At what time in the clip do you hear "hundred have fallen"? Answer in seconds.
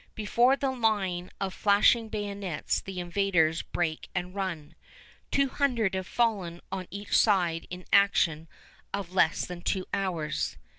5.49-6.59